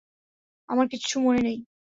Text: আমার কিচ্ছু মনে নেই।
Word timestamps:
আমার 0.69 0.85
কিচ্ছু 0.87 1.15
মনে 1.19 1.41
নেই। 1.41 1.57